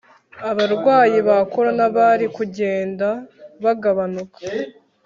[0.49, 3.07] abarwayi ba corona bari kugenda
[3.63, 4.39] bagabanuka